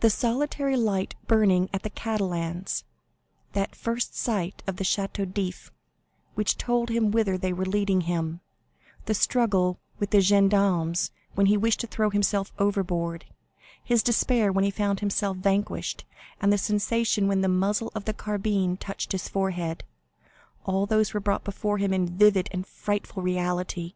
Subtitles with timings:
[0.00, 2.82] The solitary light burning at the Catalans;
[3.52, 5.70] that first sight of the Château d'If,
[6.34, 8.40] which told him whither they were leading him;
[9.04, 13.26] the struggle with the gendarmes when he wished to throw himself overboard;
[13.84, 16.04] his despair when he found himself vanquished,
[16.40, 21.44] and the sensation when the muzzle of the carbine touched his forehead—all these were brought
[21.44, 23.94] before him in vivid and frightful reality.